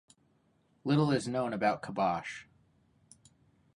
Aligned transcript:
Little 0.83 1.11
is 1.11 1.27
known 1.27 1.53
about 1.53 1.83
Khabash. 1.83 2.45